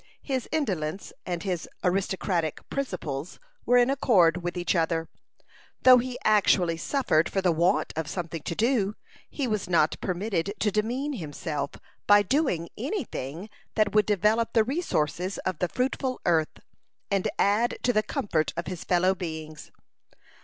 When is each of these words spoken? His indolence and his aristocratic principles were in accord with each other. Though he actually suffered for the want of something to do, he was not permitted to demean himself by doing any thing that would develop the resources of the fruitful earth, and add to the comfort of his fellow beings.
His 0.23 0.49
indolence 0.51 1.13
and 1.27 1.43
his 1.43 1.69
aristocratic 1.83 2.67
principles 2.71 3.39
were 3.67 3.77
in 3.77 3.91
accord 3.91 4.41
with 4.41 4.57
each 4.57 4.75
other. 4.75 5.09
Though 5.83 5.99
he 5.99 6.17
actually 6.23 6.77
suffered 6.77 7.29
for 7.29 7.39
the 7.39 7.51
want 7.51 7.93
of 7.95 8.07
something 8.09 8.41
to 8.41 8.55
do, 8.55 8.95
he 9.29 9.45
was 9.45 9.69
not 9.69 10.01
permitted 10.01 10.55
to 10.59 10.71
demean 10.71 11.13
himself 11.13 11.73
by 12.07 12.23
doing 12.23 12.69
any 12.75 13.03
thing 13.03 13.47
that 13.75 13.93
would 13.93 14.07
develop 14.07 14.53
the 14.53 14.63
resources 14.63 15.37
of 15.45 15.59
the 15.59 15.69
fruitful 15.69 16.19
earth, 16.25 16.57
and 17.11 17.29
add 17.37 17.77
to 17.83 17.93
the 17.93 18.01
comfort 18.01 18.53
of 18.57 18.65
his 18.65 18.83
fellow 18.83 19.13
beings. 19.13 19.69